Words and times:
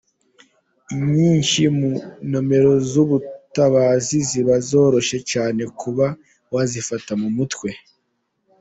Inyinshi 0.95 1.61
mu 1.77 1.91
nimero 2.29 2.71
z’ubutabazi 2.89 4.17
ziba 4.29 4.55
zoroshye 4.67 5.17
cyane 5.31 5.61
kuba 5.79 6.05
wazifata 6.53 7.11
mu 7.23 7.29
mutwe. 7.37 7.69